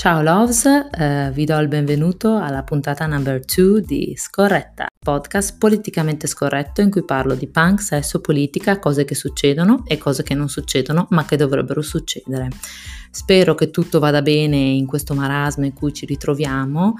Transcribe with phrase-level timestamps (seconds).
[0.00, 6.26] Ciao Loves, eh, vi do il benvenuto alla puntata number 2 di Scorretta, podcast politicamente
[6.26, 10.48] scorretto in cui parlo di punk, sesso, politica, cose che succedono e cose che non
[10.48, 12.48] succedono ma che dovrebbero succedere.
[13.10, 16.94] Spero che tutto vada bene in questo marasma in cui ci ritroviamo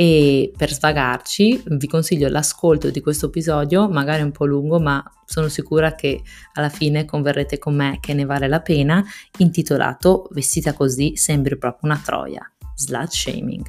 [0.00, 5.48] e per svagarci vi consiglio l'ascolto di questo episodio, magari un po' lungo, ma sono
[5.48, 9.04] sicura che alla fine converrete con me che ne vale la pena,
[9.38, 13.66] intitolato Vestita così sembri proprio una troia, slut shaming.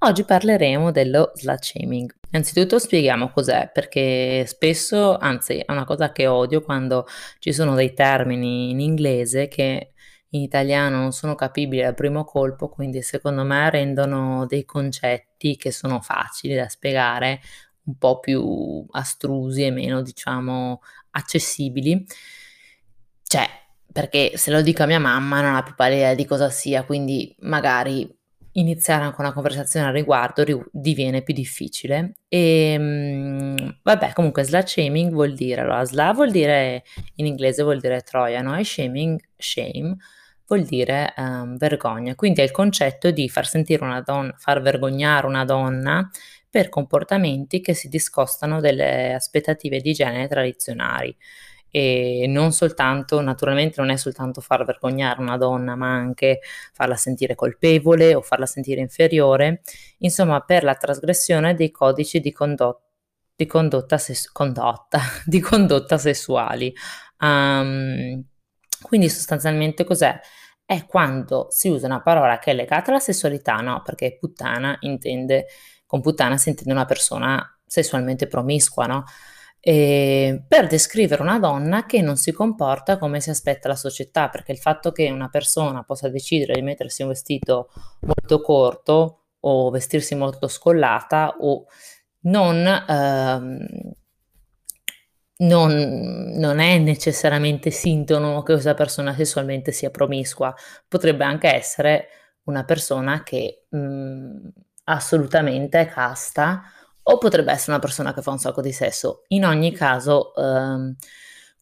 [0.00, 2.14] Oggi parleremo dello slut shaming.
[2.32, 7.06] Innanzitutto spieghiamo cos'è, perché spesso, anzi è una cosa che odio quando
[7.38, 9.92] ci sono dei termini in inglese che
[10.34, 15.70] in italiano non sono capibili al primo colpo, quindi secondo me rendono dei concetti che
[15.70, 17.40] sono facili da spiegare
[17.84, 20.80] un po' più astrusi e meno, diciamo,
[21.10, 22.06] accessibili.
[23.24, 23.46] Cioè,
[23.92, 27.34] perché se lo dico a mia mamma non ha più pallida di cosa sia, quindi
[27.40, 28.08] magari
[28.52, 32.14] iniziare anche una conversazione al riguardo ri- diviene più difficile.
[32.28, 36.84] E mh, vabbè, comunque slut shaming vuol dire, allora slut vuol dire
[37.16, 38.56] in inglese vuol dire troia, no?
[38.56, 39.96] E shaming, shame
[40.52, 42.14] vuol dire um, vergogna.
[42.14, 46.08] Quindi è il concetto di far sentire una donna, far vergognare una donna
[46.50, 51.16] per comportamenti che si discostano dalle aspettative di genere tradizionali.
[51.70, 56.40] E non soltanto, naturalmente non è soltanto far vergognare una donna, ma anche
[56.74, 59.62] farla sentire colpevole o farla sentire inferiore,
[59.98, 62.80] insomma, per la trasgressione dei codici di condotta
[63.34, 66.72] di condotta, ses- condotta, di condotta sessuali.
[67.18, 68.22] Um,
[68.82, 70.20] quindi sostanzialmente cos'è?
[70.72, 73.82] È quando si usa una parola che è legata alla sessualità, no?
[73.84, 75.44] Perché puttana intende,
[75.84, 79.04] con puttana si intende una persona sessualmente promiscua, no?
[79.60, 84.52] E per descrivere una donna che non si comporta come si aspetta la società, perché
[84.52, 87.68] il fatto che una persona possa decidere di mettersi un vestito
[88.00, 91.66] molto corto o vestirsi molto scollata o
[92.20, 93.92] non ehm,
[95.42, 100.54] non, non, è necessariamente sintomo che questa persona sessualmente sia promiscua,
[100.88, 102.08] potrebbe anche essere
[102.44, 104.48] una persona che mh, mm,
[104.84, 106.62] assolutamente è casta
[107.04, 109.24] o potrebbe essere una persona che fa un sacco di sesso.
[109.28, 110.96] In ogni caso, ehm,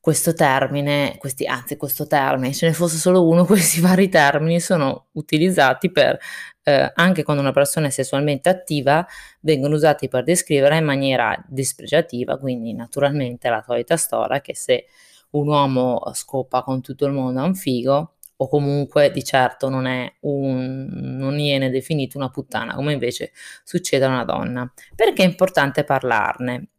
[0.00, 5.08] questo termine, questi, anzi questo termine, ce ne fosse solo uno, questi vari termini sono
[5.12, 6.18] utilizzati per,
[6.62, 9.06] eh, anche quando una persona è sessualmente attiva,
[9.40, 14.86] vengono usati per descrivere in maniera dispregiativa, quindi naturalmente la solita storia che se
[15.32, 19.84] un uomo scopa con tutto il mondo a un figo, o comunque di certo non
[19.84, 23.32] è un, non viene definito una puttana, come invece
[23.64, 24.72] succede a una donna.
[24.94, 26.69] Perché è importante parlarne?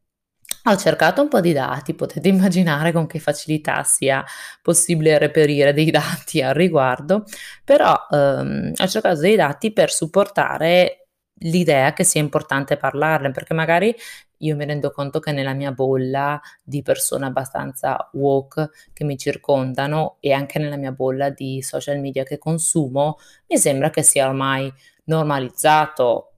[0.66, 4.24] Ho cercato un po' di dati, potete immaginare con che facilità sia
[4.62, 7.24] possibile reperire dei dati al riguardo,
[7.64, 11.08] però ehm, ho cercato dei dati per supportare
[11.44, 13.96] l'idea che sia importante parlarne, perché magari
[14.42, 20.18] io mi rendo conto che nella mia bolla di persone abbastanza woke che mi circondano
[20.20, 23.18] e anche nella mia bolla di social media che consumo,
[23.48, 24.72] mi sembra che sia ormai
[25.06, 26.34] normalizzato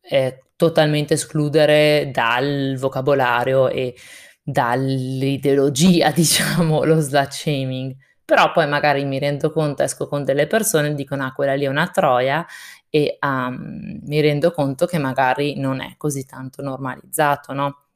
[0.00, 3.96] eh, totalmente escludere dal vocabolario e
[4.42, 7.96] dall'ideologia, diciamo, lo slut shaming.
[8.22, 11.64] Però poi magari mi rendo conto, esco con delle persone e dicono ah quella lì
[11.64, 12.46] è una troia
[12.90, 17.86] e um, mi rendo conto che magari non è così tanto normalizzato, no?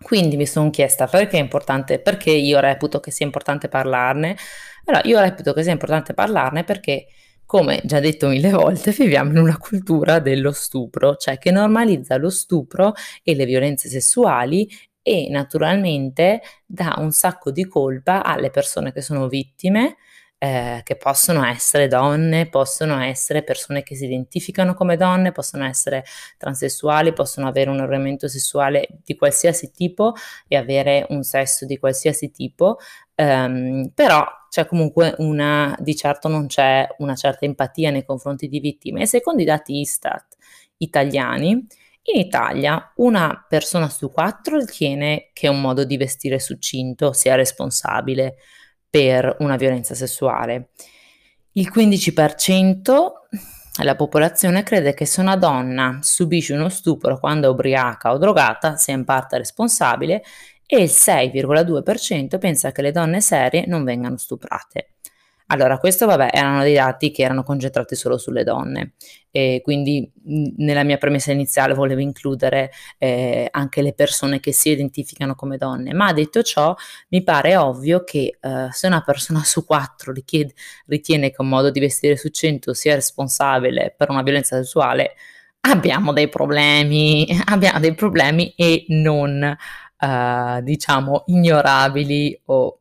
[0.00, 4.36] Quindi mi sono chiesta perché è importante, perché io reputo che sia importante parlarne.
[4.84, 7.08] Allora, io reputo che sia importante parlarne perché
[7.46, 12.28] come già detto mille volte, viviamo in una cultura dello stupro, cioè che normalizza lo
[12.28, 12.92] stupro
[13.22, 14.68] e le violenze sessuali
[15.00, 19.96] e naturalmente dà un sacco di colpa alle persone che sono vittime,
[20.38, 26.04] eh, che possono essere donne, possono essere persone che si identificano come donne, possono essere
[26.36, 30.12] transessuali, possono avere un orientamento sessuale di qualsiasi tipo
[30.46, 32.78] e avere un sesso di qualsiasi tipo,
[33.14, 38.60] ehm, però c'è comunque una, di certo non c'è una certa empatia nei confronti di
[38.60, 39.02] vittime.
[39.02, 40.36] E secondo i dati Istat
[40.78, 41.66] italiani,
[42.08, 48.36] in Italia una persona su quattro ritiene che un modo di vestire succinto sia responsabile
[48.88, 50.70] per una violenza sessuale.
[51.52, 53.10] Il 15%
[53.76, 58.76] della popolazione crede che se una donna subisce uno stupro quando è ubriaca o drogata
[58.76, 60.22] sia in parte responsabile
[60.66, 64.95] e il 6,2% pensa che le donne serie non vengano stuprate.
[65.48, 68.94] Allora, questo vabbè, erano dei dati che erano concentrati solo sulle donne
[69.30, 70.10] e quindi
[70.56, 75.94] nella mia premessa iniziale volevo includere eh, anche le persone che si identificano come donne,
[75.94, 76.74] ma detto ciò
[77.10, 80.52] mi pare ovvio che eh, se una persona su quattro richiede,
[80.86, 85.14] ritiene che un modo di vestire su cento sia responsabile per una violenza sessuale,
[85.60, 89.42] abbiamo dei problemi, abbiamo dei problemi e non
[89.98, 92.80] eh, diciamo ignorabili o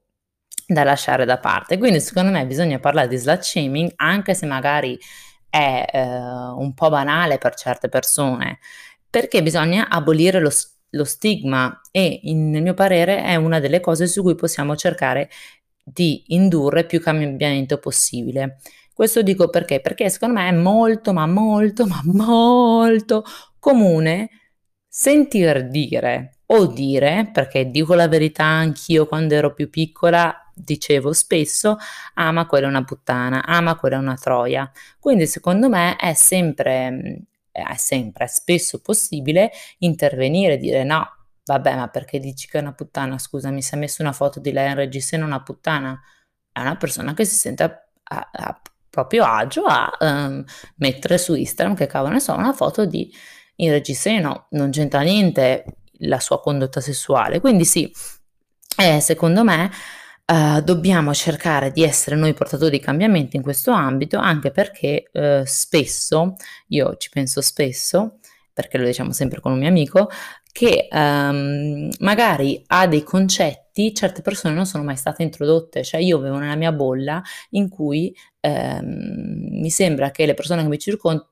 [0.67, 1.77] da lasciare da parte.
[1.77, 4.97] Quindi secondo me bisogna parlare di slut shaming anche se magari
[5.49, 8.59] è eh, un po' banale per certe persone,
[9.09, 10.51] perché bisogna abolire lo,
[10.89, 15.29] lo stigma e in, nel mio parere è una delle cose su cui possiamo cercare
[15.83, 18.57] di indurre più cambiamento possibile.
[18.93, 19.81] Questo dico perché?
[19.81, 23.23] Perché secondo me è molto, ma molto, ma molto
[23.59, 24.29] comune
[24.87, 31.77] sentir dire o dire, perché dico la verità anch'io quando ero più piccola, dicevo spesso,
[32.15, 34.71] ah quella è una puttana, ah quella è una troia.
[34.99, 41.07] Quindi secondo me è sempre, è sempre, è spesso possibile intervenire e dire no,
[41.45, 44.39] vabbè ma perché dici che è una puttana, scusa mi si è messo una foto
[44.39, 45.99] di lei in regista e non una puttana,
[46.51, 50.43] è una persona che si sente a, a, a proprio agio a um,
[50.77, 53.13] mettere su Instagram che cavolo ne so una foto di
[53.57, 55.65] in regista e no, non c'entra niente
[55.99, 57.91] la sua condotta sessuale, quindi sì,
[58.77, 59.71] eh, secondo me
[60.27, 65.43] Uh, dobbiamo cercare di essere noi portatori di cambiamenti in questo ambito, anche perché uh,
[65.45, 66.33] spesso,
[66.69, 68.17] io ci penso spesso,
[68.51, 70.09] perché lo diciamo sempre con un mio amico,
[70.51, 76.17] che um, magari ha dei concetti, certe persone non sono mai state introdotte, cioè io
[76.17, 77.21] vivo nella mia bolla
[77.51, 81.29] in cui um, mi sembra che le persone che mi circondano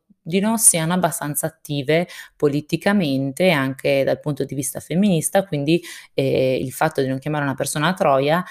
[0.57, 5.81] siano abbastanza attive politicamente anche dal punto di vista femminista, quindi
[6.13, 8.44] eh, il fatto di non chiamare una persona troia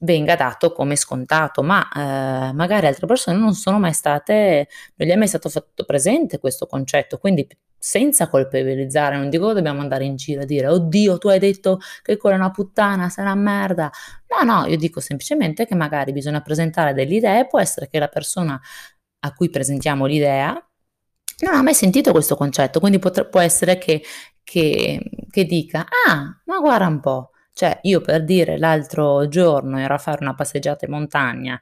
[0.00, 5.12] venga dato come scontato, ma eh, magari altre persone non sono mai state, non gli
[5.12, 7.46] è mai stato fatto presente questo concetto, quindi
[7.78, 11.78] senza colpevolizzare, non dico che dobbiamo andare in giro a dire oddio tu hai detto
[12.02, 13.90] che quella è una puttana, sei una merda,
[14.28, 18.08] no no, io dico semplicemente che magari bisogna presentare delle idee, può essere che la
[18.08, 18.60] persona
[19.20, 20.52] a cui presentiamo l'idea
[21.38, 24.02] non ha mai sentito questo concetto, quindi potre, può essere che,
[24.42, 25.00] che,
[25.30, 29.98] che dica ah ma guarda un po', cioè, io per dire l'altro giorno ero a
[29.98, 31.58] fare una passeggiata in montagna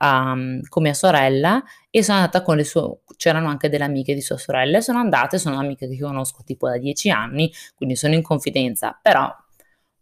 [0.00, 4.20] um, con mia sorella e sono andata con le sue, c'erano anche delle amiche di
[4.20, 8.20] sua sorella, sono andate, sono amiche che conosco tipo da dieci anni, quindi sono in
[8.20, 9.34] confidenza, però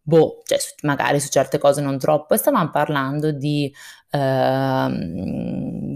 [0.02, 3.72] boh, cioè, magari su certe cose non troppo, e stavamo parlando di,
[4.10, 4.88] uh,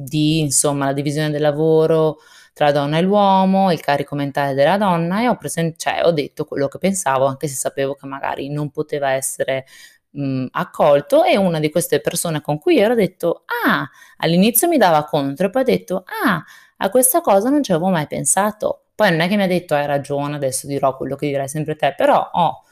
[0.05, 2.19] di insomma, la divisione del lavoro,
[2.53, 6.45] tra donna e l'uomo, il carico mentale della donna e ho, presen- cioè, ho detto
[6.45, 9.65] quello che pensavo, anche se sapevo che magari non poteva essere
[10.11, 13.89] mh, accolto e una di queste persone con cui ero ha detto ah,
[14.19, 16.43] all'inizio mi dava contro e poi ha detto ah,
[16.79, 18.85] a questa cosa non ci avevo mai pensato.
[18.95, 21.77] Poi non è che mi ha detto hai ragione, adesso dirò quello che dirai sempre
[21.77, 22.63] te, però ho...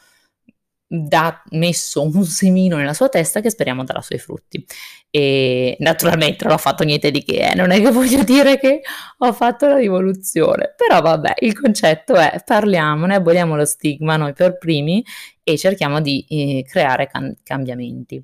[0.91, 4.65] Da, messo un semino nella sua testa che speriamo darà suoi frutti.
[5.11, 7.55] E naturalmente non ho fatto niente di che, eh?
[7.55, 8.81] non è che voglio dire che
[9.19, 14.57] ho fatto la rivoluzione, però vabbè, il concetto è parliamone, aboliamo lo stigma noi per
[14.57, 15.05] primi
[15.43, 18.23] e cerchiamo di eh, creare cam- cambiamenti.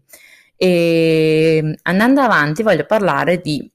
[0.56, 3.70] E andando avanti voglio parlare di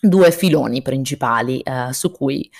[0.00, 2.50] due filoni principali eh, su cui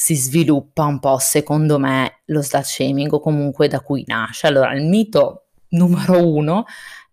[0.00, 4.46] si sviluppa un po', secondo me, lo slut shaming o comunque da cui nasce.
[4.46, 6.64] Allora, il mito numero uno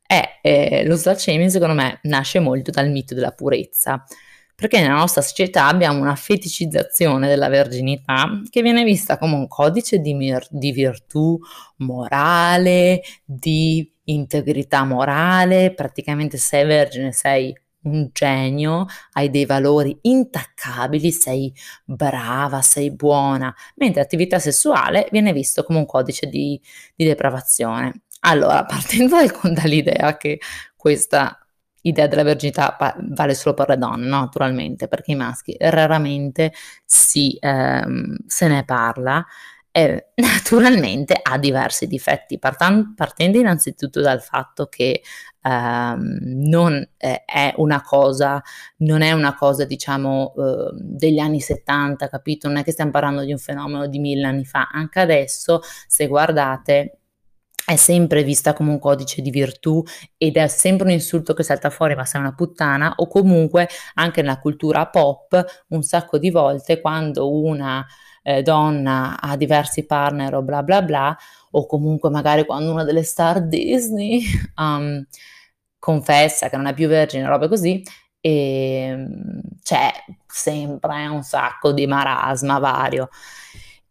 [0.02, 4.02] è eh, lo slut shaming, secondo me, nasce molto dal mito della purezza.
[4.56, 10.00] Perché nella nostra società abbiamo una feticizzazione della verginità che viene vista come un codice
[10.00, 11.38] di, mir- di virtù
[11.80, 17.54] morale, di integrità morale, praticamente sei vergine sei
[17.88, 21.53] un genio, hai dei valori intaccabili, sei
[21.86, 26.60] brava, sei buona, mentre attività sessuale viene visto come un codice di,
[26.96, 28.01] di depravazione.
[28.22, 30.39] Allora, partendo dall'idea che
[30.75, 31.39] questa
[31.82, 36.51] idea della verginità vale solo per le donne, naturalmente, perché i maschi raramente
[36.86, 39.25] si, ehm, se ne parla,
[39.78, 45.04] eh, naturalmente ha diversi difetti, partan- partendo innanzitutto dal fatto che
[45.44, 46.18] ehm,
[46.50, 48.42] non eh, è una cosa,
[48.78, 52.48] non è una cosa diciamo eh, degli anni 70, capito?
[52.48, 56.08] Non è che stiamo parlando di un fenomeno di mille anni fa, anche adesso se
[56.08, 57.00] guardate
[57.64, 59.84] è sempre vista come un codice di virtù
[60.18, 64.22] ed è sempre un insulto che salta fuori, ma sei una puttana, o comunque anche
[64.22, 67.86] nella cultura pop un sacco di volte quando una
[68.28, 71.18] eh, donna ha diversi partner o bla bla bla,
[71.52, 74.22] o comunque magari quando una delle star Disney
[74.58, 75.02] um,
[75.80, 77.82] confessa che non è più vergine, robe così,
[78.20, 79.92] e mm, c'è
[80.28, 83.10] sempre un sacco di marasma vario.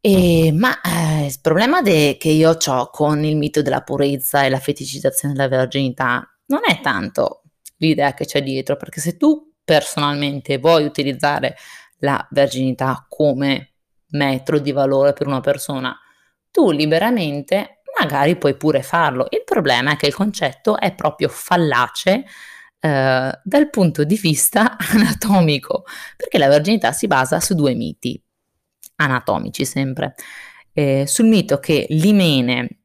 [0.00, 4.50] E, ma eh, il problema de- che io ho con il mito della purezza e
[4.50, 7.42] la feticizzazione della verginità non è tanto
[7.78, 11.56] l'idea che c'è dietro, perché se tu personalmente vuoi utilizzare
[12.00, 13.75] la verginità come
[14.16, 15.96] metro di valore per una persona,
[16.50, 19.26] tu liberamente magari puoi pure farlo.
[19.30, 22.24] Il problema è che il concetto è proprio fallace
[22.80, 25.84] eh, dal punto di vista anatomico,
[26.16, 28.20] perché la verginità si basa su due miti
[28.96, 30.14] anatomici sempre.
[30.72, 32.80] Eh, sul mito che l'imene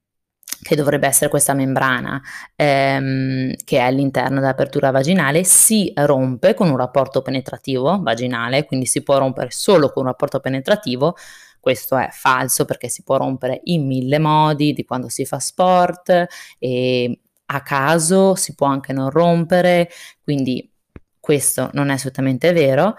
[0.62, 2.22] che dovrebbe essere questa membrana
[2.56, 9.02] ehm, che è all'interno dell'apertura vaginale, si rompe con un rapporto penetrativo vaginale, quindi si
[9.02, 11.16] può rompere solo con un rapporto penetrativo.
[11.60, 16.26] Questo è falso perché si può rompere in mille modi, di quando si fa sport
[16.58, 19.90] e a caso si può anche non rompere,
[20.24, 20.72] quindi
[21.20, 22.96] questo non è assolutamente vero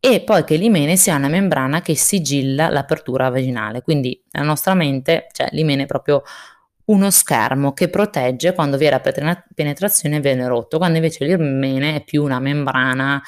[0.00, 5.26] e poi che l'imene sia una membrana che sigilla l'apertura vaginale, quindi la nostra mente,
[5.32, 6.22] cioè l'imene proprio
[6.88, 12.22] uno schermo che protegge quando vi era penetrazione viene rotto, quando invece l'irmene è più
[12.22, 13.22] una membrana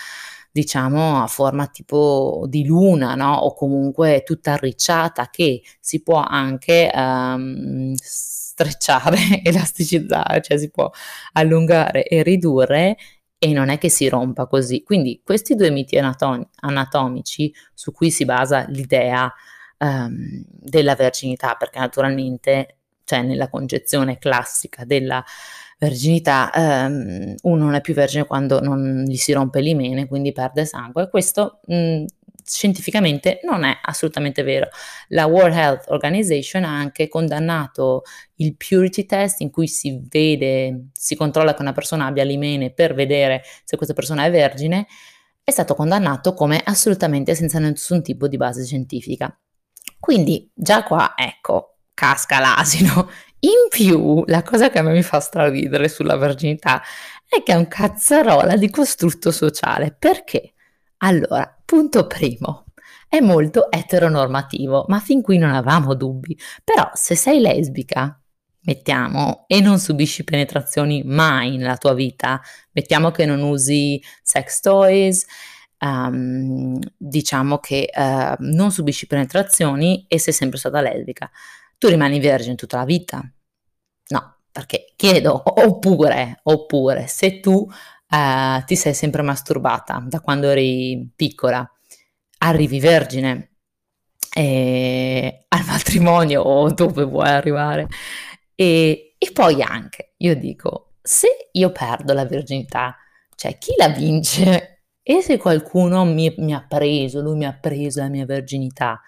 [0.52, 3.34] diciamo a forma tipo di luna, no?
[3.34, 10.90] O comunque tutta arricciata che si può anche um, strecciare, elasticizzare, cioè si può
[11.32, 12.96] allungare e ridurre
[13.38, 14.82] e non è che si rompa così.
[14.82, 19.32] Quindi questi due miti anatom- anatomici su cui si basa l'idea
[19.78, 22.79] um, della verginità, perché naturalmente
[23.10, 25.24] cioè nella concezione classica della
[25.78, 30.64] verginità, ehm, uno non è più vergine quando non gli si rompe l'imene, quindi perde
[30.64, 31.08] sangue.
[31.08, 32.04] Questo mh,
[32.44, 34.68] scientificamente non è assolutamente vero.
[35.08, 38.02] La World Health Organization ha anche condannato
[38.36, 42.94] il purity test in cui si vede, si controlla che una persona abbia l'imene per
[42.94, 44.86] vedere se questa persona è vergine,
[45.42, 49.36] è stato condannato come assolutamente senza nessun tipo di base scientifica.
[49.98, 51.69] Quindi già qua, ecco,
[52.00, 53.10] casca l'asino.
[53.40, 56.82] In più, la cosa che a me mi fa straridere sulla verginità
[57.28, 59.94] è che è un cazzarola di costrutto sociale.
[59.98, 60.54] Perché?
[60.98, 62.64] Allora, punto primo,
[63.06, 66.38] è molto eteronormativo, ma fin qui non avevamo dubbi.
[66.64, 68.18] Però se sei lesbica,
[68.62, 72.40] mettiamo, e non subisci penetrazioni mai nella tua vita,
[72.72, 75.26] mettiamo che non usi sex toys,
[75.80, 81.30] um, diciamo che uh, non subisci penetrazioni e sei sempre stata lesbica
[81.80, 83.22] tu rimani vergine tutta la vita?
[84.08, 87.66] No, perché chiedo, oppure, oppure se tu
[88.06, 91.66] eh, ti sei sempre masturbata da quando eri piccola,
[92.40, 93.52] arrivi vergine
[94.34, 97.88] eh, al matrimonio o dove vuoi arrivare,
[98.54, 102.94] e, e poi anche, io dico, se io perdo la virginità,
[103.34, 104.82] cioè chi la vince?
[105.02, 109.00] E se qualcuno mi, mi ha preso, lui mi ha preso la mia verginità,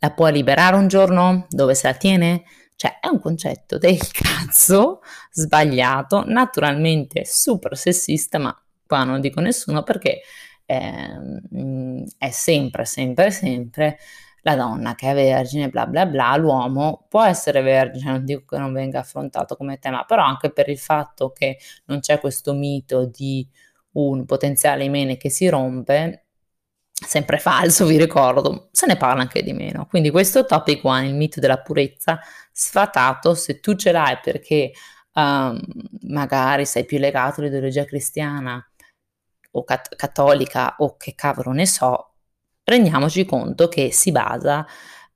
[0.00, 1.46] la puoi liberare un giorno?
[1.48, 2.42] Dove se la tiene?
[2.74, 8.54] Cioè, è un concetto del cazzo sbagliato, naturalmente super sessista, ma
[8.86, 10.20] qua non dico nessuno perché
[10.66, 13.98] eh, è sempre, sempre, sempre
[14.42, 18.58] la donna che è vergine, bla bla bla, l'uomo può essere vergine, non dico che
[18.58, 23.04] non venga affrontato come tema, però anche per il fatto che non c'è questo mito
[23.04, 23.46] di
[23.92, 26.28] un potenziale imene che si rompe,
[27.06, 29.86] sempre falso, vi ricordo, se ne parla anche di meno.
[29.86, 32.20] Quindi questo topic one, il mito della purezza,
[32.52, 34.72] sfatato, se tu ce l'hai perché
[35.14, 35.60] um,
[36.02, 38.64] magari sei più legato all'ideologia cristiana
[39.52, 42.14] o cat- cattolica o che cavolo ne so,
[42.64, 44.66] rendiamoci conto che si basa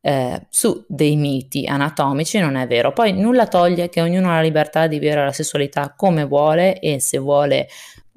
[0.01, 2.93] eh, su dei miti anatomici, non è vero.
[2.93, 7.01] Poi nulla toglie che ognuno ha la libertà di vivere la sessualità come vuole e
[7.01, 7.69] se vuole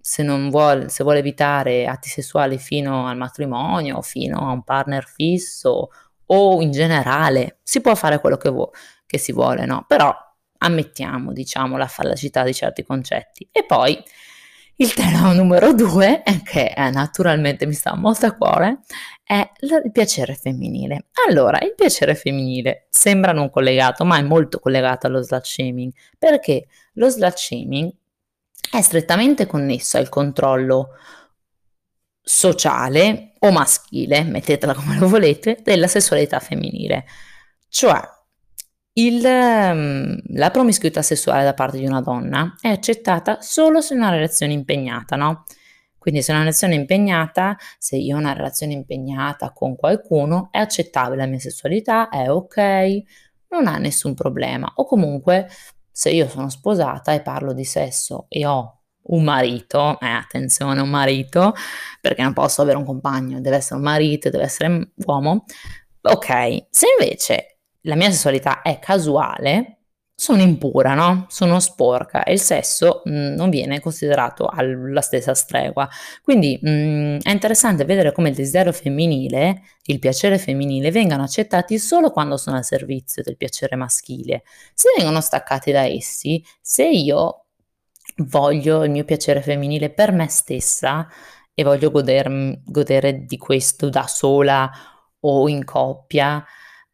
[0.07, 5.89] se, vuole, se vuole evitare atti sessuali fino al matrimonio, fino a un partner fisso
[6.27, 8.71] o in generale, si può fare quello che, vuo,
[9.05, 9.83] che si vuole, no?
[9.85, 10.15] Però
[10.59, 13.49] ammettiamo, diciamo, la fallacità di certi concetti.
[13.51, 14.01] E poi
[14.77, 18.79] il tema numero due, che eh, naturalmente mi sta molto a cuore,
[19.25, 21.07] è il piacere femminile.
[21.27, 26.67] Allora, il piacere femminile sembra non collegato, ma è molto collegato allo slut shaming, perché
[26.93, 27.91] lo slut shaming
[28.71, 30.89] è strettamente connesso al controllo
[32.21, 37.05] sociale o maschile, mettetela come lo volete, della sessualità femminile.
[37.69, 37.99] Cioè,
[38.93, 43.97] il, ehm, la promiscuità sessuale da parte di una donna è accettata solo se è
[43.97, 45.45] una relazione impegnata, no?
[45.97, 50.57] Quindi se è una relazione impegnata, se io ho una relazione impegnata con qualcuno, è
[50.59, 53.01] accettabile la mia sessualità, è ok,
[53.49, 54.71] non ha nessun problema.
[54.75, 55.47] O comunque
[55.97, 60.91] se io sono sposata e parlo di sesso e ho un marito, eh, attenzione, un
[60.91, 61.55] marito,
[61.99, 65.45] perché non posso avere un compagno, deve essere un marito, deve essere un uomo.
[66.03, 69.76] Ok, se invece la mia sessualità è casuale,
[70.19, 71.27] sono impura, no?
[71.29, 75.87] Sono sporca e il sesso mh, mm, non viene considerato alla stessa stregua.
[76.23, 81.77] Quindi mh, mm, è interessante vedere come il desiderio femminile, il piacere femminile, vengano accettati
[81.77, 84.41] solo quando sono al servizio del piacere maschile.
[84.73, 87.45] Se vengono staccati da essi, se io
[88.17, 91.07] voglio il mio piacere femminile per me stessa
[91.53, 94.71] e voglio goder- godere di questo da sola
[95.19, 96.43] o in coppia,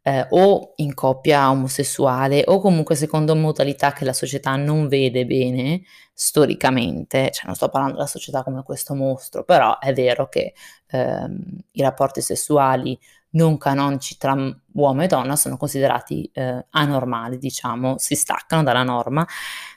[0.03, 5.83] eh, o in coppia omosessuale o comunque secondo modalità che la società non vede bene
[6.13, 10.53] storicamente, cioè non sto parlando della società come questo mostro, però è vero che
[10.87, 11.41] ehm,
[11.71, 12.99] i rapporti sessuali
[13.31, 14.35] non canonici tra
[14.73, 19.25] uomo e donna sono considerati eh, anormali, diciamo, si staccano dalla norma,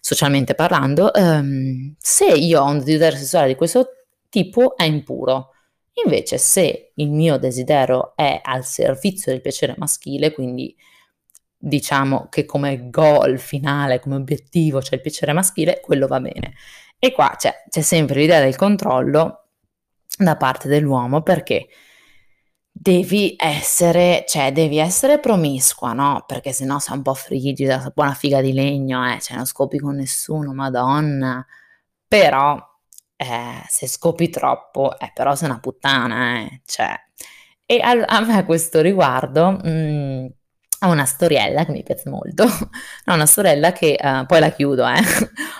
[0.00, 1.14] socialmente parlando.
[1.14, 3.88] Ehm, se io ho un desiderio sessuale di questo
[4.28, 5.52] tipo è impuro
[6.04, 10.76] Invece se il mio desiderio è al servizio del piacere maschile, quindi
[11.58, 16.54] diciamo che come goal finale, come obiettivo c'è il piacere maschile, quello va bene.
[16.98, 19.48] E qua c'è, c'è sempre l'idea del controllo
[20.18, 21.66] da parte dell'uomo perché
[22.70, 26.24] devi essere, cioè devi essere promiscua, no?
[26.26, 29.96] Perché sennò sei un po' frigida, buona figa di legno, eh, cioè non scopi con
[29.96, 31.44] nessuno, madonna.
[32.06, 32.65] Però
[33.16, 36.94] eh, se scopi troppo, eh, però sei una puttana, eh, cioè.
[37.66, 40.26] E a, a me a questo riguardo mh, mm,
[40.80, 44.86] ho una storiella che mi piace molto, ho una sorella che, uh, poi la chiudo,
[44.86, 45.00] eh,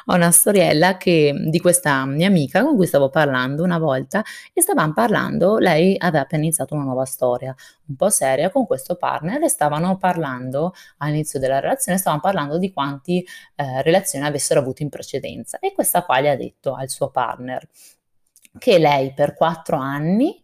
[0.06, 4.60] ho una storiella che, di questa mia amica con cui stavo parlando una volta e
[4.60, 7.54] stavamo parlando, lei aveva appena iniziato una nuova storia,
[7.86, 12.70] un po' seria con questo partner e stavano parlando all'inizio della relazione, stavano parlando di
[12.72, 17.10] quanti eh, relazioni avessero avuto in precedenza e questa qua gli ha detto al suo
[17.10, 17.66] partner
[18.58, 20.42] che lei per quattro anni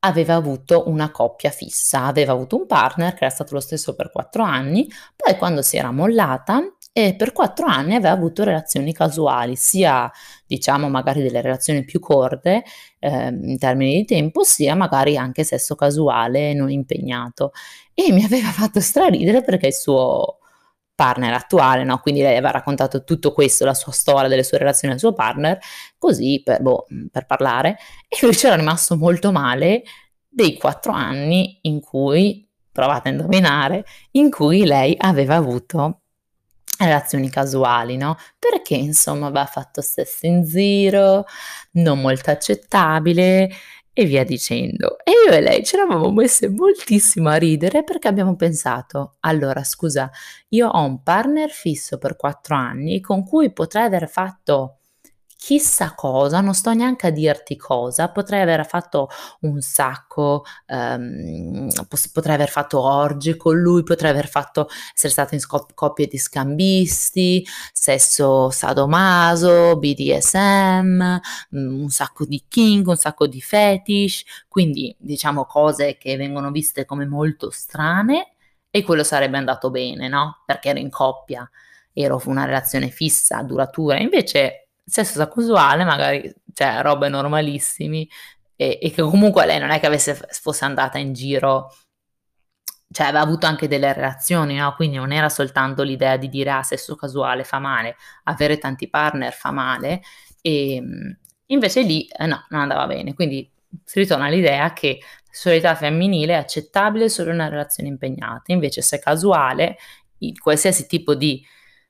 [0.00, 4.10] aveva avuto una coppia fissa, aveva avuto un partner che era stato lo stesso per
[4.12, 6.62] quattro anni, poi quando si era mollata
[6.92, 10.10] e per quattro anni aveva avuto relazioni casuali, sia
[10.46, 12.64] diciamo magari delle relazioni più corte
[12.98, 17.52] eh, in termini di tempo, sia magari anche sesso casuale non impegnato.
[17.94, 20.38] E mi aveva fatto straridere perché il suo
[20.98, 21.98] partner attuale, no?
[21.98, 25.56] Quindi lei aveva raccontato tutto questo, la sua storia delle sue relazioni al suo partner,
[25.96, 29.84] così per, boh, per parlare, e lui c'era rimasto molto male
[30.28, 36.00] dei quattro anni in cui, provate a indovinare, in cui lei aveva avuto
[36.80, 38.16] relazioni casuali, no?
[38.36, 41.26] Perché insomma aveva fatto sesso in zero,
[41.74, 43.48] non molto accettabile
[44.00, 44.96] e via dicendo.
[45.02, 50.08] E io e lei ci eravamo messe moltissimo a ridere perché abbiamo pensato, allora scusa,
[50.50, 54.77] io ho un partner fisso per quattro anni con cui potrei aver fatto
[55.40, 59.08] chissà cosa, non sto neanche a dirti cosa, potrei aver fatto
[59.42, 61.68] un sacco, um,
[62.12, 66.18] potrei aver fatto orge con lui, potrei aver fatto, essere stata in scop- coppie di
[66.18, 71.20] scambisti, sesso sadomaso, BDSM,
[71.50, 76.84] um, un sacco di king, un sacco di fetish, quindi diciamo cose che vengono viste
[76.84, 78.32] come molto strane
[78.70, 80.42] e quello sarebbe andato bene, no?
[80.44, 81.48] Perché ero in coppia,
[81.92, 88.08] ero una relazione fissa, duratura, invece sesso casuale, magari, cioè, robe normalissimi,
[88.56, 91.72] e, e, che comunque lei non è che avesse, fosse andata in giro,
[92.90, 94.74] cioè aveva avuto anche delle relazioni, no?
[94.74, 99.32] Quindi non era soltanto l'idea di dire, ah, sesso casuale fa male, avere tanti partner
[99.32, 100.00] fa male,
[100.40, 100.82] e
[101.46, 103.50] invece lì, eh, no, non andava bene, quindi
[103.84, 108.98] si ritorna all'idea che sessualità femminile è accettabile solo in una relazione impegnata, invece se
[108.98, 109.76] casuale,
[110.40, 111.44] qualsiasi tipo di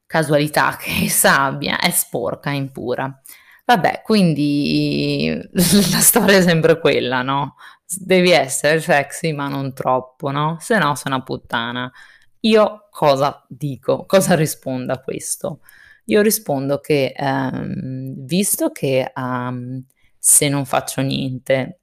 [0.09, 3.23] casualità che essa abbia è sporca, impura.
[3.64, 7.57] Vabbè, quindi la storia è sempre quella, no?
[7.87, 10.57] Devi essere sexy, ma non troppo, no?
[10.59, 11.92] Se no sei una puttana.
[12.40, 14.07] Io cosa dico?
[14.07, 15.61] Cosa rispondo a questo?
[16.07, 19.85] Io rispondo che, um, visto che um,
[20.18, 21.81] se non faccio niente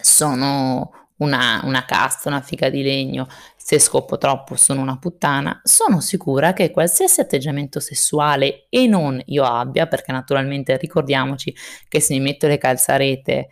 [0.00, 3.26] sono una, una casta, una figa di legno,
[3.66, 9.42] se scoppo troppo sono una puttana, sono sicura che qualsiasi atteggiamento sessuale e non io
[9.42, 11.54] abbia, perché naturalmente ricordiamoci
[11.88, 13.48] che se mi metto le calzarete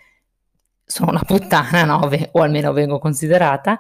[0.85, 2.11] sono una puttana, no?
[2.33, 3.79] o almeno vengo considerata,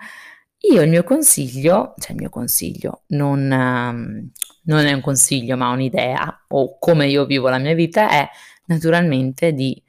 [0.72, 4.30] io il mio consiglio, cioè il mio consiglio, non, um,
[4.62, 8.26] non è un consiglio ma un'idea, o come io vivo la mia vita, è
[8.68, 9.82] naturalmente di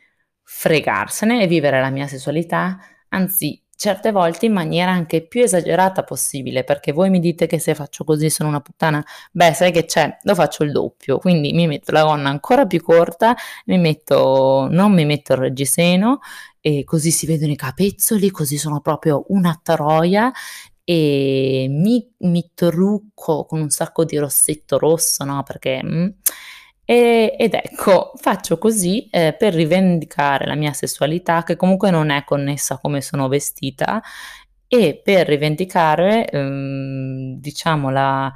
[0.43, 6.63] fregarsene e vivere la mia sessualità, anzi certe volte in maniera anche più esagerata possibile,
[6.63, 10.19] perché voi mi dite che se faccio così sono una puttana, beh, sai che c'è,
[10.21, 14.93] lo faccio il doppio, quindi mi metto la gonna ancora più corta, mi metto, non
[14.93, 16.19] mi metto il reggiseno
[16.61, 20.31] e così si vedono i capezzoli, così sono proprio una troia
[20.85, 25.43] e mi, mi trucco con un sacco di rossetto rosso, no?
[25.43, 25.81] Perché...
[25.83, 26.07] Mm,
[26.85, 32.23] e, ed ecco, faccio così eh, per rivendicare la mia sessualità, che comunque non è
[32.23, 34.01] connessa a come sono vestita,
[34.67, 38.33] e per rivendicare, ehm, diciamo, la,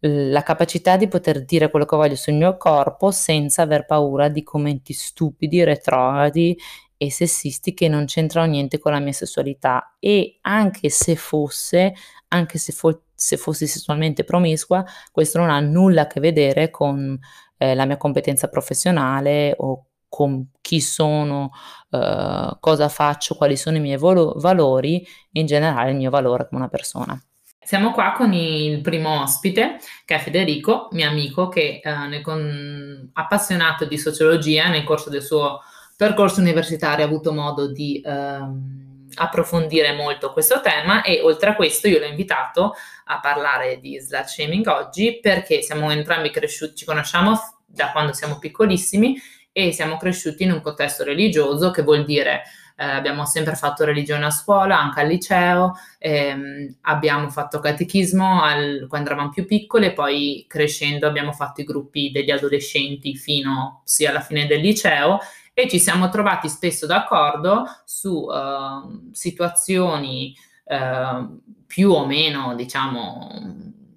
[0.00, 4.42] la capacità di poter dire quello che voglio sul mio corpo senza aver paura di
[4.42, 6.58] commenti stupidi, retrogradi
[6.96, 9.96] e sessisti che non c'entrano niente con la mia sessualità.
[9.98, 11.94] E anche se fosse,
[12.28, 17.18] anche se, fo- se fossi sessualmente promiscua, questo non ha nulla a che vedere con
[17.56, 21.50] eh, la mia competenza professionale o con chi sono,
[21.90, 26.60] eh, cosa faccio, quali sono i miei volo- valori, in generale il mio valore come
[26.60, 27.20] una persona.
[27.60, 33.10] Siamo qua con il primo ospite, che è Federico, mio amico, che eh, con...
[33.14, 35.60] appassionato di sociologia nel corso del suo
[35.96, 41.88] percorso universitario ha avuto modo di ehm, approfondire molto questo tema e oltre a questo
[41.88, 42.74] io l'ho invitato
[43.06, 48.38] a parlare di slut shaming oggi perché siamo entrambi cresciuti, ci conosciamo da quando siamo
[48.38, 49.20] piccolissimi
[49.52, 52.42] e siamo cresciuti in un contesto religioso che vuol dire
[52.76, 58.86] eh, abbiamo sempre fatto religione a scuola, anche al liceo, ehm, abbiamo fatto catechismo al,
[58.88, 64.10] quando eravamo più piccoli e poi crescendo abbiamo fatto i gruppi degli adolescenti fino sia
[64.10, 65.20] alla fine del liceo
[65.54, 73.30] e ci siamo trovati spesso d'accordo su uh, situazioni uh, più o meno, diciamo,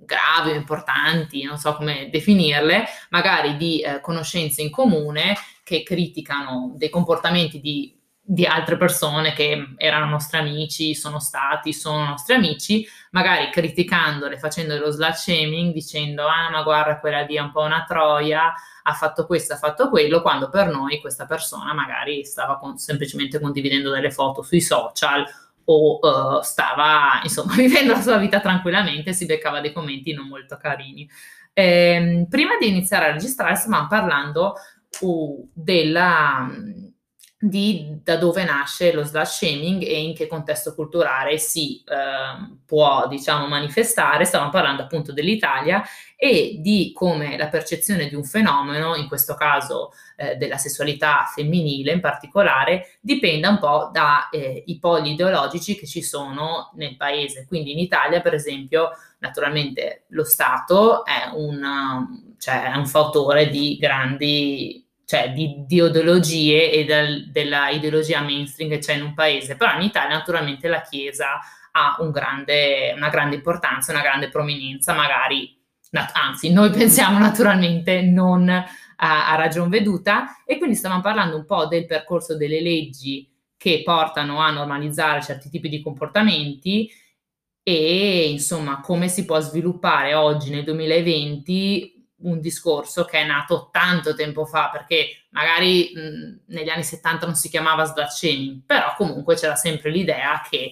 [0.06, 6.74] gravi o importanti, non so come definirle, magari di uh, conoscenze in comune che criticano
[6.78, 7.98] dei comportamenti di
[8.30, 14.74] di altre persone che erano nostri amici, sono stati, sono nostri amici, magari criticandole, facendo
[14.74, 18.94] dello slut shaming, dicendo ah ma guarda quella lì è un po' una troia, ha
[18.94, 23.92] fatto questo, ha fatto quello, quando per noi questa persona magari stava con, semplicemente condividendo
[23.92, 25.26] delle foto sui social
[25.66, 30.28] o uh, stava insomma vivendo la sua vita tranquillamente e si beccava dei commenti non
[30.28, 31.10] molto carini.
[31.54, 34.54] Eh, prima di iniziare a registrare stavamo parlando
[35.02, 36.48] uh, della
[37.40, 43.08] di da dove nasce lo slut shaming e in che contesto culturale si eh, può
[43.08, 44.26] diciamo manifestare.
[44.26, 45.84] Stiamo parlando appunto dell'Italia
[46.16, 51.92] e di come la percezione di un fenomeno in questo caso eh, della sessualità femminile
[51.92, 57.46] in particolare dipenda un po' dai eh, poli ideologici che ci sono nel paese.
[57.48, 63.78] Quindi in Italia per esempio naturalmente lo Stato è un, cioè, è un fautore di
[63.80, 69.56] grandi cioè di, di ideologie e del, della ideologia mainstream che c'è in un paese,
[69.56, 71.40] però in Italia naturalmente la Chiesa
[71.72, 75.58] ha un grande, una grande importanza, una grande prominenza, magari,
[76.12, 80.44] anzi noi pensiamo naturalmente non a, a ragion veduta.
[80.46, 85.50] E quindi stavamo parlando un po' del percorso delle leggi che portano a normalizzare certi
[85.50, 86.92] tipi di comportamenti
[87.64, 94.16] e insomma come si può sviluppare oggi nel 2020 un discorso che è nato tanto
[94.16, 99.36] tempo fa, perché magari mh, negli anni 70 non si chiamava slut shaming, però comunque
[99.36, 100.72] c'era sempre l'idea che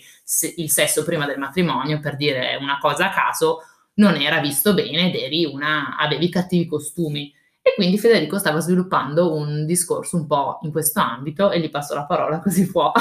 [0.55, 3.61] il sesso prima del matrimonio, per dire una cosa a caso,
[3.95, 7.33] non era visto bene ed eri una, avevi cattivi costumi.
[7.61, 11.95] E quindi Federico stava sviluppando un discorso un po' in questo ambito e gli passo
[11.95, 12.91] la parola così può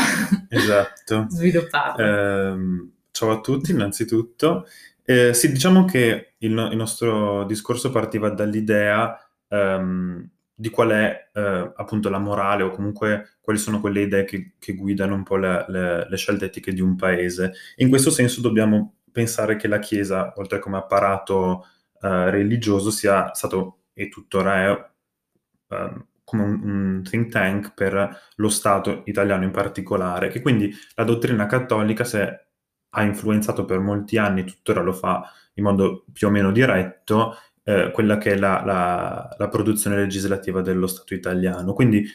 [0.48, 1.26] esatto.
[1.28, 2.04] svilupparlo.
[2.04, 4.66] Eh, ciao a tutti innanzitutto.
[5.07, 11.31] Eh, sì, diciamo che il, no- il nostro discorso partiva dall'idea ehm, di qual è
[11.33, 15.37] eh, appunto la morale o comunque quali sono quelle idee che, che guidano un po'
[15.37, 17.53] le, le, le, scelte etiche di un paese.
[17.77, 21.67] In questo senso dobbiamo pensare che la Chiesa, oltre come apparato
[22.01, 28.49] eh, religioso, sia stato e tuttora è ehm, come un, un, think tank per lo
[28.49, 32.45] Stato italiano in particolare, che quindi la dottrina cattolica si è
[32.94, 37.90] ha influenzato per molti anni, tuttora lo fa in modo più o meno diretto, eh,
[37.92, 41.72] quella che è la, la, la, produzione legislativa dello Stato italiano.
[41.72, 42.07] Quindi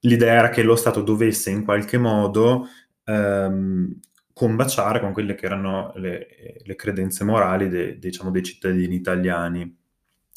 [0.00, 2.66] l'idea era che lo Stato dovesse in qualche modo
[3.04, 4.00] ehm,
[4.32, 9.76] combaciare con quelle che erano le, le credenze morali de, diciamo, dei cittadini italiani.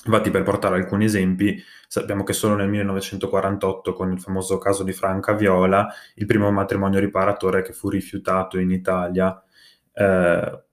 [0.06, 4.93] Infatti, per portare alcuni esempi, sappiamo che solo nel 1948, con il famoso caso di
[4.93, 9.39] Franca Viola, il primo matrimonio riparatore che fu rifiutato in Italia
[9.93, 10.63] eh,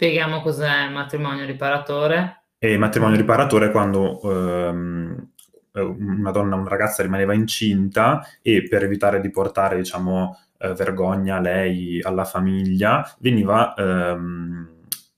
[0.00, 2.44] Spieghiamo cos'è il matrimonio riparatore.
[2.58, 5.28] E il matrimonio riparatore è quando ehm,
[5.72, 11.40] una donna, una ragazza rimaneva incinta e per evitare di portare, diciamo, eh, vergogna a
[11.40, 14.68] lei, alla famiglia, veniva, ehm,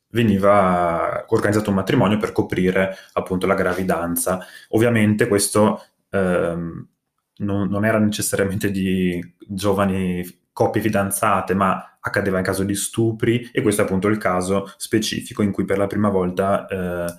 [0.09, 4.41] veniva organizzato un matrimonio per coprire appunto la gravidanza.
[4.71, 6.89] Ovviamente questo ehm,
[7.37, 13.63] non, non, era necessariamente di giovani coppie fidanzate, ma accadeva in caso di stupri e
[13.63, 17.15] questo è appunto il caso specifico in cui per la prima volta eh,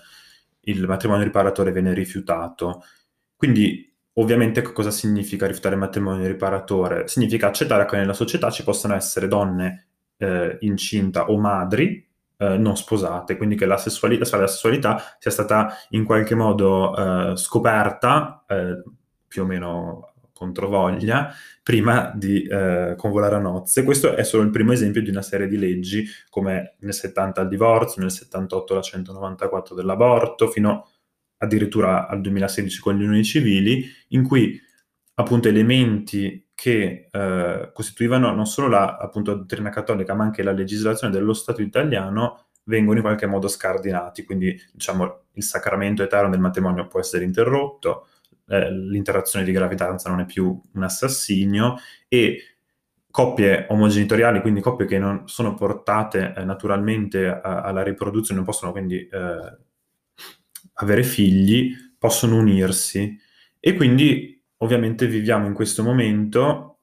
[0.65, 2.83] il matrimonio riparatore viene rifiutato.
[3.35, 7.07] Quindi ovviamente cosa significa rifiutare il matrimonio riparatore?
[7.07, 12.05] Significa accettare che nella società ci possano essere donne eh, incinta o madri
[12.37, 16.95] eh, non sposate, quindi che la sessualità, la sessualità sia stata in qualche modo
[17.31, 18.83] eh, scoperta eh,
[19.27, 20.12] più o meno
[20.43, 23.83] controvoglia prima di eh, convolare a nozze.
[23.83, 27.47] Questo è solo il primo esempio di una serie di leggi come nel 70 il
[27.47, 30.87] divorzio, nel 78 la 194 dell'aborto, fino
[31.37, 34.59] addirittura al 2016 con gli unioni civili, in cui
[35.15, 41.13] appunto elementi che eh, costituivano non solo la appunto, dottrina cattolica, ma anche la legislazione
[41.13, 46.87] dello Stato italiano vengono in qualche modo scardinati, quindi diciamo il sacramento eterno del matrimonio
[46.87, 48.07] può essere interrotto,
[48.47, 51.77] eh, l'interazione di gravidanza non è più un assassinio
[52.07, 52.55] e
[53.09, 58.71] coppie omogenitoriali, quindi coppie che non sono portate eh, naturalmente a, alla riproduzione, non possono
[58.71, 59.57] quindi eh,
[60.73, 63.15] avere figli, possono unirsi.
[63.59, 66.79] E quindi ovviamente viviamo in questo momento,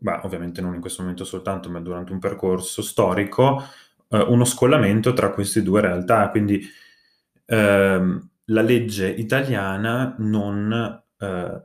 [0.00, 3.62] ma ovviamente non in questo momento soltanto, ma durante un percorso storico,
[4.10, 6.60] eh, uno scollamento tra queste due realtà, quindi
[7.46, 11.62] ehm, la legge italiana non eh,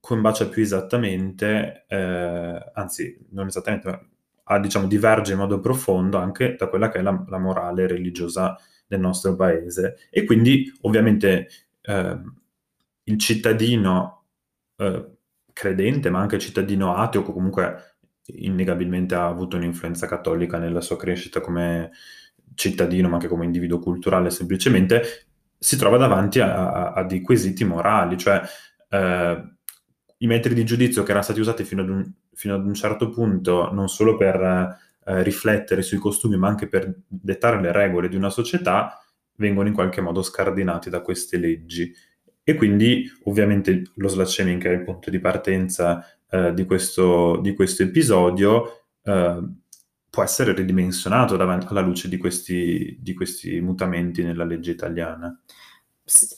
[0.00, 4.08] combacia più esattamente, eh, anzi non esattamente,
[4.44, 8.56] ma diciamo, diverge in modo profondo anche da quella che è la, la morale religiosa
[8.86, 9.96] del nostro paese.
[10.10, 11.48] E quindi ovviamente
[11.82, 12.20] eh,
[13.04, 14.24] il cittadino
[14.76, 15.16] eh,
[15.52, 21.90] credente, ma anche cittadino ateo, comunque innegabilmente ha avuto un'influenza cattolica nella sua crescita come
[22.54, 25.25] cittadino, ma anche come individuo culturale, semplicemente
[25.58, 28.42] si trova davanti a, a, a dei quesiti morali, cioè
[28.88, 29.44] eh,
[30.18, 33.10] i metri di giudizio che erano stati usati fino ad un, fino ad un certo
[33.10, 38.16] punto non solo per eh, riflettere sui costumi, ma anche per dettare le regole di
[38.16, 39.00] una società,
[39.36, 41.92] vengono in qualche modo scardinati da queste leggi.
[42.42, 47.54] E quindi ovviamente lo slut che è il punto di partenza eh, di, questo, di,
[47.54, 49.38] questo, episodio, eh,
[50.08, 55.38] può essere ridimensionato alla luce di questi, di questi mutamenti nella legge italiana.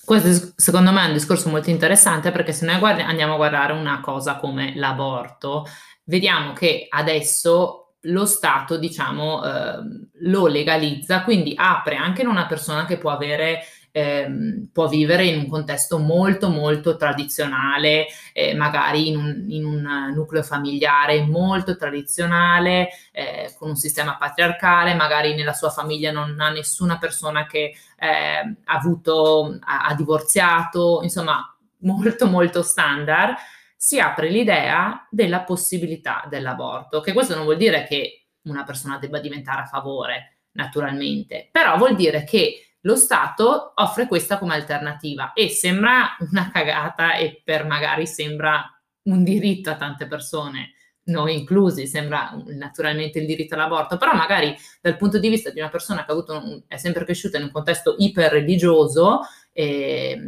[0.04, 3.74] Questo secondo me è un discorso molto interessante perché se noi guardi, andiamo a guardare
[3.74, 5.66] una cosa come l'aborto,
[6.04, 9.78] vediamo che adesso lo Stato, diciamo, eh,
[10.20, 15.38] lo legalizza, quindi apre anche in una persona che può avere ehm, può vivere in
[15.38, 22.88] un contesto molto molto tradizionale, eh, magari in un, in un, nucleo familiare molto tradizionale,
[23.12, 28.56] eh, con un sistema patriarcale, magari nella sua famiglia non ha nessuna persona che eh,
[28.64, 33.34] ha avuto, ha, ha divorziato, insomma molto molto standard,
[33.76, 39.20] si apre l'idea della possibilità dell'aborto, che questo non vuol dire che una persona debba
[39.20, 45.48] diventare a favore, naturalmente, però vuol dire che lo Stato offre questa come alternativa e
[45.48, 48.64] sembra una cagata e per magari sembra
[49.02, 50.74] un diritto a tante persone,
[51.08, 55.70] noi inclusi, sembra naturalmente il diritto all'aborto, però magari dal punto di vista di una
[55.70, 59.20] persona che un, è sempre cresciuta in un contesto iper religioso,
[59.52, 60.20] eh,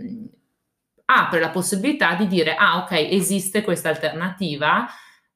[1.04, 4.86] apre la possibilità di dire, ah ok, esiste questa alternativa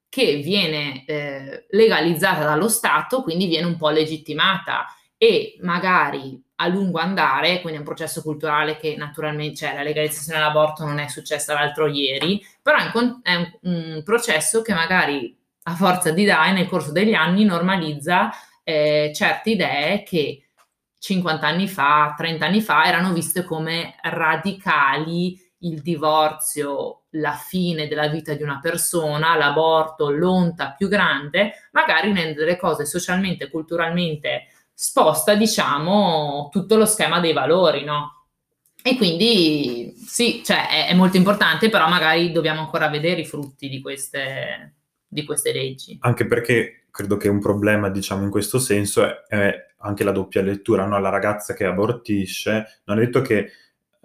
[0.09, 4.85] che viene eh, legalizzata dallo Stato, quindi viene un po' legittimata.
[5.17, 10.39] E magari a lungo andare, quindi è un processo culturale che naturalmente, cioè la legalizzazione
[10.39, 15.37] dell'aborto non è successa l'altro ieri, però è un, è un, un processo che magari
[15.63, 18.31] a forza di dai nel corso degli anni normalizza
[18.63, 20.45] eh, certe idee che
[20.97, 28.07] 50 anni fa, 30 anni fa erano viste come radicali, il divorzio, la fine della
[28.07, 35.35] vita di una persona, l'aborto, l'onta più grande, magari rende le cose socialmente, culturalmente sposta,
[35.35, 38.27] diciamo, tutto lo schema dei valori, no?
[38.83, 43.69] E quindi sì, cioè è, è, molto importante, però magari dobbiamo ancora vedere i frutti
[43.69, 44.75] di queste,
[45.07, 45.97] di queste leggi.
[46.01, 50.41] Anche perché credo che un problema, diciamo, in questo senso è, è anche la doppia
[50.41, 50.99] lettura, no?
[50.99, 53.49] La ragazza che abortisce, non è detto che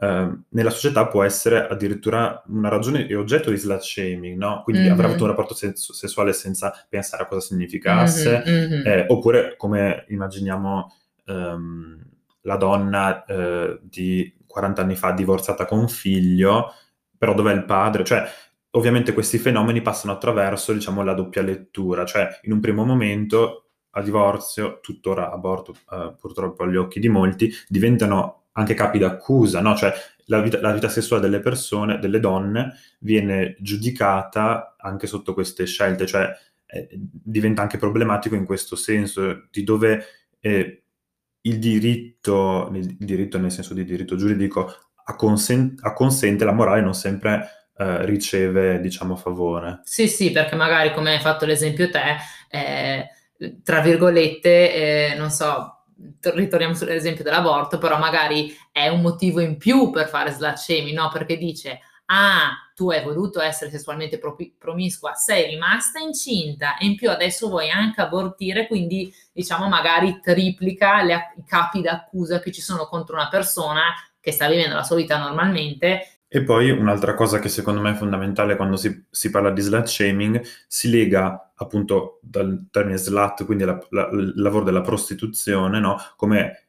[0.02, 4.62] Ehm, nella società può essere addirittura una ragione e oggetto di slut shaming, no?
[4.64, 4.92] Quindi mm-hmm.
[4.92, 8.86] avrà avuto un rapporto sens- sessuale senza pensare a cosa significasse, mm-hmm.
[8.86, 10.94] eh, oppure come immaginiamo
[11.26, 12.02] ehm,
[12.42, 16.72] la donna eh, di 40 anni fa divorziata con un figlio,
[17.18, 18.02] però dov'è il padre?
[18.02, 18.26] Cioè,
[18.70, 24.02] ovviamente questi fenomeni passano attraverso, diciamo, la doppia lettura, cioè in un primo momento a
[24.02, 29.76] divorzio, tuttora aborto eh, purtroppo agli occhi di molti, diventano anche capi d'accusa, no?
[29.76, 29.92] Cioè
[30.26, 36.06] la vita, la vita, sessuale delle persone, delle donne, viene giudicata anche sotto queste scelte,
[36.06, 36.30] cioè
[36.66, 40.04] eh, diventa anche problematico in questo senso, di dove
[40.40, 40.82] eh,
[41.42, 44.72] il diritto, il diritto nel senso di diritto giuridico,
[45.04, 49.80] acconsente, la morale non sempre eh, riceve, diciamo, favore.
[49.84, 52.16] Sì, sì, perché magari come hai fatto l'esempio te,
[52.50, 53.06] eh,
[53.64, 54.74] tra virgolette,
[55.12, 55.79] eh, non so,
[56.20, 61.08] ritorniamo sull'esempio dell'aborto, però magari è un motivo in più per fare shaming, no?
[61.08, 66.96] Perché dice, ah, tu hai voluto essere sessualmente pro- promiscua, sei rimasta incinta e in
[66.96, 72.60] più adesso vuoi anche abortire, quindi diciamo magari triplica le, i capi d'accusa che ci
[72.60, 73.82] sono contro una persona
[74.20, 77.96] che sta vivendo la sua vita normalmente e poi un'altra cosa che secondo me è
[77.96, 83.64] fondamentale quando si, si parla di slut shaming si lega appunto dal termine slut, quindi
[83.64, 85.96] la, la, il lavoro della prostituzione, no?
[86.14, 86.68] Come,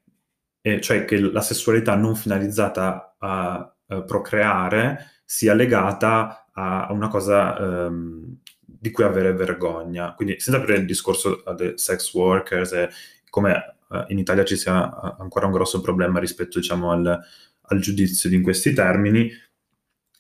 [0.61, 7.85] eh, cioè che la sessualità non finalizzata a, a procreare sia legata a, una cosa
[7.85, 10.15] um, di cui avere vergogna.
[10.15, 12.89] Quindi senza aprire il discorso dei sex workers e
[13.29, 17.19] come uh, in Italia ci sia ancora un grosso problema rispetto diciamo al,
[17.61, 19.31] al giudizio di in questi termini,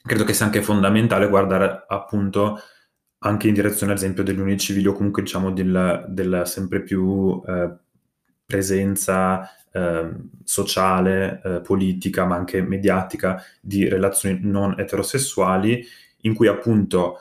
[0.03, 2.59] credo che sia anche fondamentale guardare appunto
[3.23, 7.41] anche in direzione, ad esempio, degli uni civili o comunque diciamo del, della sempre più
[7.45, 7.71] eh,
[8.45, 10.11] presenza eh,
[10.43, 15.85] sociale, eh, politica, ma anche mediatica di relazioni non eterosessuali,
[16.21, 17.19] in cui appunto,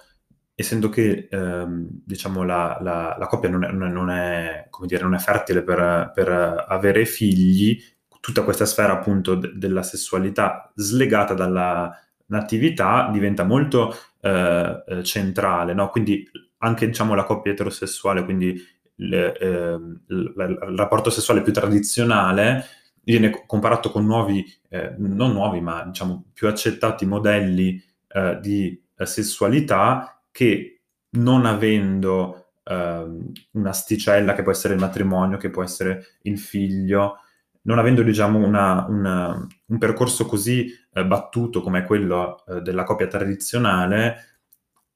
[0.54, 5.18] essendo che ehm, diciamo la, la, la, coppia non è, non è, dire, non è
[5.18, 7.78] fertile per, per avere figli,
[8.20, 11.94] tutta questa sfera appunto de- della sessualità slegata dalla
[12.30, 15.88] natività diventa molto eh, eh, centrale, no?
[15.88, 18.60] Quindi anche diciamo, la coppia eterosessuale, quindi
[18.96, 19.72] le, eh,
[20.08, 22.64] il, il, rapporto sessuale più tradizionale,
[23.02, 29.06] viene comparato con nuovi, eh, non nuovi, ma diciamo più accettati modelli eh, di eh,
[29.06, 36.38] sessualità che non avendo ehm, un'asticella che può essere il matrimonio, che può essere il
[36.38, 37.18] figlio,
[37.62, 43.06] non avendo diciamo, una, una, un percorso così eh, battuto come quello eh, della coppia
[43.06, 44.40] tradizionale,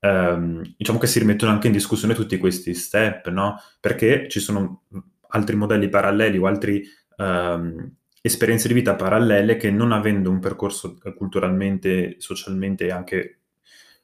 [0.00, 3.57] ehm, diciamo che si rimettono anche in discussione tutti questi step, no?
[3.81, 4.83] Perché ci sono
[5.29, 6.83] altri modelli paralleli o altre
[7.16, 13.38] ehm, esperienze di vita parallele che non avendo un percorso culturalmente, socialmente e anche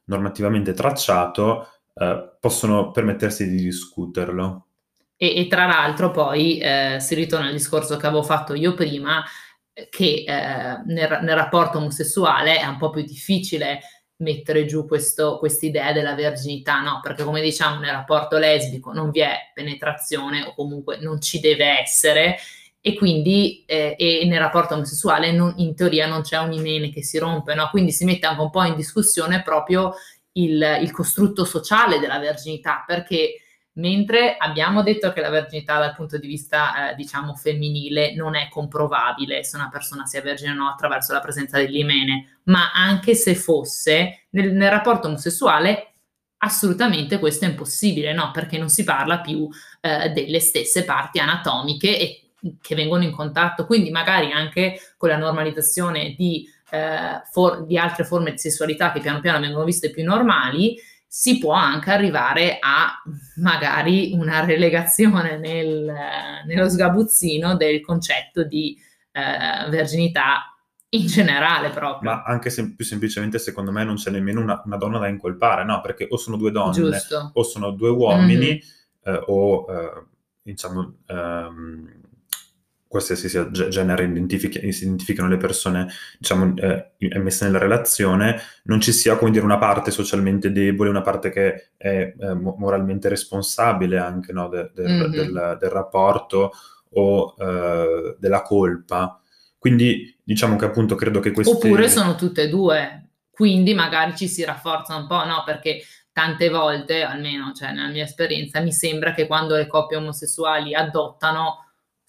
[0.05, 4.67] normativamente tracciato, eh, possono permettersi di discuterlo.
[5.21, 9.23] E, e tra l'altro poi eh, si ritorna al discorso che avevo fatto io prima,
[9.71, 13.81] che eh, nel, nel, rapporto omosessuale è un po' più difficile
[14.17, 16.99] mettere giù questa idea della verginità, no?
[17.03, 21.81] Perché come diciamo nel rapporto lesbico non vi è penetrazione o comunque non ci deve
[21.81, 22.37] essere
[22.81, 27.03] e quindi eh, e nel rapporto omosessuale non, in teoria non c'è un imene che
[27.03, 27.69] si rompe, no?
[27.69, 29.93] Quindi si mette anche un po' in discussione proprio
[30.33, 33.35] il, il costrutto sociale della verginità, perché
[33.73, 38.49] mentre abbiamo detto che la verginità dal punto di vista eh, diciamo femminile non è
[38.49, 43.35] comprovabile se una persona sia vergine o no attraverso la presenza dell'imene, ma anche se
[43.35, 45.91] fosse nel, nel rapporto omosessuale
[46.43, 48.31] assolutamente questo è impossibile, no?
[48.31, 49.47] Perché non si parla più
[49.79, 52.21] eh, delle stesse parti anatomiche e
[52.59, 58.03] che vengono in contatto, quindi magari anche con la normalizzazione di, eh, for- di altre
[58.03, 60.75] forme di sessualità che piano piano vengono viste più normali,
[61.13, 63.03] si può anche arrivare a
[63.35, 65.93] magari una relegazione nel,
[66.45, 68.77] nello sgabuzzino del concetto di
[69.11, 70.55] eh, verginità
[70.91, 72.09] in generale proprio.
[72.09, 75.65] Ma anche se, più semplicemente secondo me non c'è nemmeno una, una, donna da incolpare,
[75.65, 75.81] no?
[75.81, 77.31] Perché o sono due donne Giusto.
[77.33, 79.13] o sono due uomini mm-hmm.
[79.17, 80.03] eh, o eh,
[80.43, 82.00] diciamo ehm,
[82.91, 85.87] qualsiasi sia genere si identificano le persone,
[86.19, 91.01] diciamo, eh, messe nella relazione, non ci sia, come dire, una parte socialmente debole, una
[91.01, 95.09] parte che è eh, moralmente responsabile anche no, de, de, mm-hmm.
[95.09, 96.51] del, del, rapporto
[96.89, 99.21] o eh, della colpa.
[99.57, 101.53] Quindi diciamo che appunto credo che queste...
[101.53, 105.43] Oppure sono tutte e due, quindi magari ci si rafforza un po', no?
[105.45, 110.75] Perché tante volte, almeno cioè, nella mia esperienza, mi sembra che quando le coppie omosessuali
[110.75, 111.60] adottano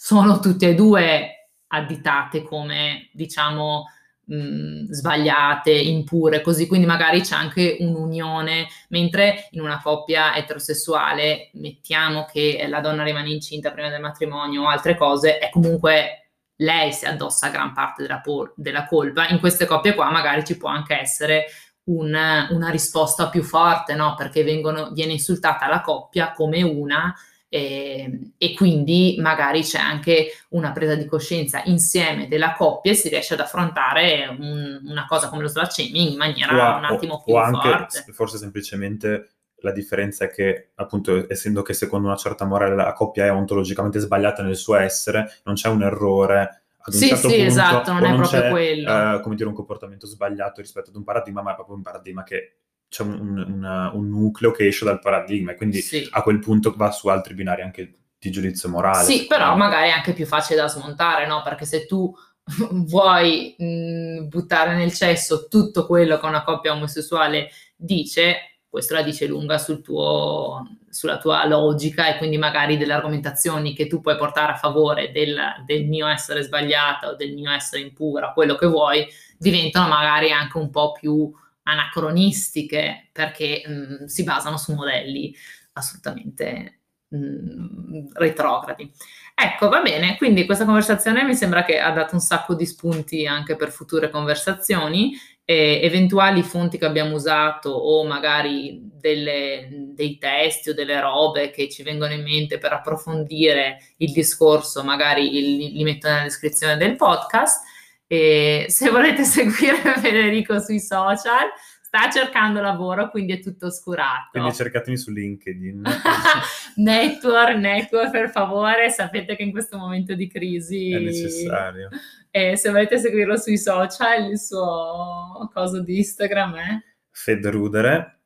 [0.05, 3.85] sono tutte e due additate come, diciamo,
[4.25, 12.25] mh, sbagliate, impure, così quindi magari c'è anche un'unione, mentre in una coppia eterosessuale mettiamo
[12.25, 17.05] che la donna rimane incinta prima del matrimonio o altre cose, è comunque lei si
[17.05, 19.29] addossa gran parte della, por- della colpa.
[19.29, 21.45] In queste coppie qua magari ci può anche essere
[21.85, 22.13] un,
[22.51, 24.17] una risposta più forte, no?
[24.17, 27.15] Perché vengono, viene insultata la coppia come una
[27.55, 33.11] e, e, quindi magari c'è anche una presa di coscienza insieme della coppia e si
[33.11, 37.23] riesce ad affrontare un, una cosa come lo shaming in maniera o, un attimo o,
[37.23, 38.13] più o anche, forte.
[38.13, 43.27] Forse semplicemente la differenza è che, appunto, essendo che secondo una certa morale la coppia
[43.27, 47.35] è ontologicamente sbagliata nel suo essere, non c'è un errore ad un sì, certo sì,
[47.35, 48.91] punto, esatto, non è proprio quello.
[48.91, 52.23] Uh, come dire, un comportamento sbagliato rispetto ad un paradigma, ma è proprio un paradigma
[52.23, 52.61] che
[52.93, 56.07] c'è un, un, un, nucleo che esce dal paradigma e quindi sì.
[56.11, 59.07] a quel punto va su altri binari anche di giudizio morale.
[59.07, 61.41] Sì, però magari è anche più facile da smontare, no?
[61.43, 62.15] Perché se tu
[62.71, 69.27] vuoi mh, buttare nel cesso tutto quello che una coppia omosessuale dice, questo la dice
[69.27, 74.53] lunga sul tuo, sulla tua logica e quindi magari delle argomentazioni che tu puoi portare
[74.53, 75.35] a favore del,
[75.65, 79.07] del mio essere sbagliata o del mio essere impura, quello che vuoi,
[79.39, 81.33] diventano magari anche un po' più
[81.65, 85.35] anacronistiche perché mh, mm, si basano su modelli
[85.73, 88.91] assolutamente mh, mm, retrogradi.
[89.35, 93.27] Ecco, va bene, quindi questa conversazione mi sembra che ha dato un sacco di spunti
[93.27, 95.13] anche per future conversazioni.
[95.45, 101.69] E eventuali fonti che abbiamo usato o magari delle, dei testi o delle robe che
[101.69, 106.95] ci vengono in mente per approfondire il discorso, magari li, li metto nella descrizione del
[106.95, 107.65] podcast.
[108.13, 111.49] E se volete seguire Federico sui social,
[111.81, 114.29] sta cercando lavoro, quindi è tutto oscurato.
[114.33, 115.83] Quindi cercatemi su LinkedIn.
[116.77, 121.89] network, network, per favore, sapete che in questo momento di crisi è necessario.
[122.35, 126.81] E se volete seguirlo sui social, il suo coso di Instagram è?
[127.11, 128.21] Fedrudere.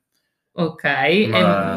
[0.52, 0.84] Ok.
[1.28, 1.76] Ma,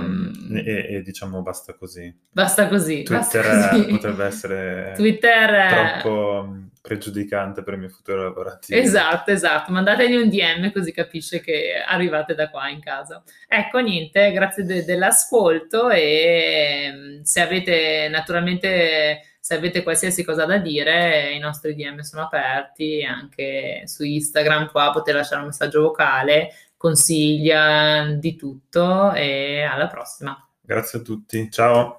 [0.53, 2.16] e, e, e, diciamo basta così.
[2.30, 3.01] Basta così.
[3.01, 3.86] Twitter basta così.
[3.88, 8.80] potrebbe essere Twitter troppo pregiudicante per il mio futuro lavorativo.
[8.80, 9.71] Esatto, esatto.
[9.71, 13.21] Mandategli un DM così capisce che arrivate da qua in casa.
[13.47, 20.57] Ecco, niente, grazie de- dell'ascolto e mm, se avete naturalmente se avete qualsiasi cosa da
[20.57, 26.49] dire, i nostri DM sono aperti, anche su Instagram qua potete lasciare un messaggio vocale
[26.77, 30.47] consiglia di tutto e alla prossima.
[30.61, 31.99] Grazie a tutti, ciao.